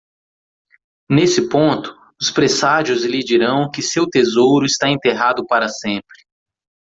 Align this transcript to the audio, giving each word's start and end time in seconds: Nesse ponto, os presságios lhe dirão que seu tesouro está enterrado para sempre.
Nesse 1.11 1.47
ponto, 1.47 1.95
os 2.19 2.31
presságios 2.31 3.03
lhe 3.05 3.19
dirão 3.19 3.69
que 3.69 3.83
seu 3.83 4.09
tesouro 4.09 4.65
está 4.65 4.89
enterrado 4.89 5.45
para 5.45 5.67
sempre. 5.69 6.19